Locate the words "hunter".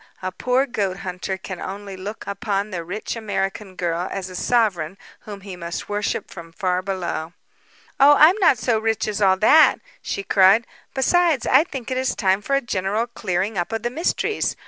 1.05-1.37